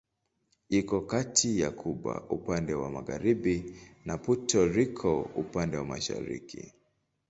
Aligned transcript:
Iko 0.69 1.01
kati 1.01 1.59
ya 1.59 1.71
Kuba 1.71 2.23
upande 2.29 2.73
wa 2.73 2.89
magharibi 2.91 3.81
na 4.05 4.17
Puerto 4.17 4.65
Rico 4.67 5.29
upande 5.35 5.77
wa 5.77 5.85
mashariki. 5.85 6.73